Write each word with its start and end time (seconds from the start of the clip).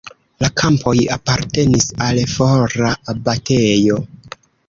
La 0.43 0.47
kampoj 0.61 0.93
apartenis 1.15 1.85
al 2.07 2.21
fora 2.33 2.89
abatejo. 3.15 4.01